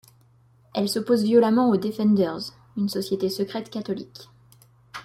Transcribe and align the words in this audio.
Elle 0.73 0.89
s'oppose 0.89 1.21
violemment 1.23 1.69
aux 1.69 1.77
Defenders, 1.77 2.53
une 2.75 2.89
société 2.89 3.29
secrète 3.29 3.69
catholique. 3.69 4.29